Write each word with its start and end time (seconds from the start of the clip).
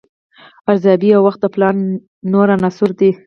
ارزیابي 0.69 1.09
او 1.15 1.21
وخت 1.27 1.39
د 1.41 1.45
پلان 1.53 1.75
نور 2.31 2.47
عناصر 2.55 2.89
دي. 2.99 3.11